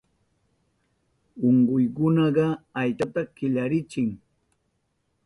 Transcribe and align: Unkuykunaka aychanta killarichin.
Unkuykunaka 1.47 2.45
aychanta 2.79 3.21
killarichin. 3.35 4.09